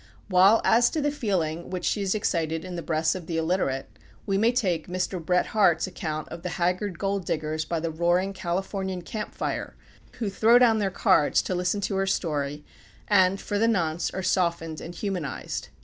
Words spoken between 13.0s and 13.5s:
and,